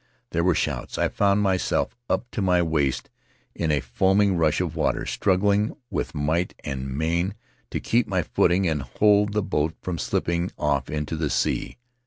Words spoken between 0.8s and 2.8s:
I found myself up to my